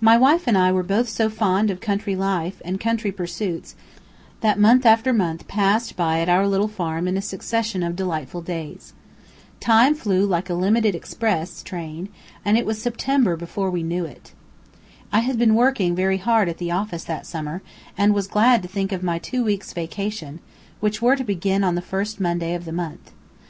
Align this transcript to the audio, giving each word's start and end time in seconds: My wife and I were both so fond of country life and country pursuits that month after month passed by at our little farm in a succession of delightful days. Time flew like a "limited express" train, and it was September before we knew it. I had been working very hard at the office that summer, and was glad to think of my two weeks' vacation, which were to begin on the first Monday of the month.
My 0.00 0.16
wife 0.16 0.46
and 0.46 0.56
I 0.56 0.70
were 0.70 0.84
both 0.84 1.08
so 1.08 1.28
fond 1.28 1.72
of 1.72 1.80
country 1.80 2.14
life 2.14 2.62
and 2.64 2.78
country 2.78 3.10
pursuits 3.10 3.74
that 4.42 4.60
month 4.60 4.86
after 4.86 5.12
month 5.12 5.48
passed 5.48 5.96
by 5.96 6.20
at 6.20 6.28
our 6.28 6.46
little 6.46 6.68
farm 6.68 7.08
in 7.08 7.16
a 7.16 7.20
succession 7.20 7.82
of 7.82 7.96
delightful 7.96 8.42
days. 8.42 8.92
Time 9.58 9.96
flew 9.96 10.24
like 10.24 10.48
a 10.50 10.54
"limited 10.54 10.94
express" 10.94 11.64
train, 11.64 12.10
and 12.44 12.56
it 12.56 12.64
was 12.64 12.80
September 12.80 13.34
before 13.34 13.72
we 13.72 13.82
knew 13.82 14.04
it. 14.04 14.34
I 15.12 15.18
had 15.18 15.36
been 15.36 15.56
working 15.56 15.96
very 15.96 16.18
hard 16.18 16.48
at 16.48 16.58
the 16.58 16.70
office 16.70 17.02
that 17.02 17.26
summer, 17.26 17.60
and 17.98 18.14
was 18.14 18.28
glad 18.28 18.62
to 18.62 18.68
think 18.68 18.92
of 18.92 19.02
my 19.02 19.18
two 19.18 19.42
weeks' 19.42 19.72
vacation, 19.72 20.38
which 20.78 21.02
were 21.02 21.16
to 21.16 21.24
begin 21.24 21.64
on 21.64 21.74
the 21.74 21.82
first 21.82 22.20
Monday 22.20 22.54
of 22.54 22.66
the 22.66 22.72
month. 22.72 23.10